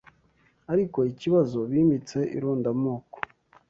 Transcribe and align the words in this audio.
ariko 0.71 0.99
ikibazo 1.11 1.59
bimitse 1.71 2.17
irondamoko 2.37 3.17